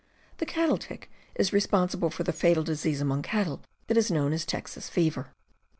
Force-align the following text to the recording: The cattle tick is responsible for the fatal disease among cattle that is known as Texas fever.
The 0.37 0.47
cattle 0.47 0.79
tick 0.79 1.11
is 1.35 1.53
responsible 1.53 2.09
for 2.09 2.23
the 2.23 2.33
fatal 2.33 2.63
disease 2.63 3.01
among 3.01 3.21
cattle 3.21 3.61
that 3.85 3.97
is 3.97 4.09
known 4.09 4.33
as 4.33 4.45
Texas 4.45 4.89
fever. 4.89 5.29